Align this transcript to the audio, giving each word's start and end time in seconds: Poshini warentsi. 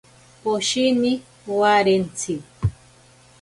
Poshini 0.41 1.11
warentsi. 1.59 2.33